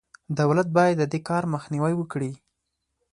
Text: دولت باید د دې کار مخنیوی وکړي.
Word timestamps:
دولت 0.39 0.67
باید 0.77 0.95
د 0.99 1.03
دې 1.11 1.19
کار 1.29 1.43
مخنیوی 1.53 1.93
وکړي. 1.97 2.31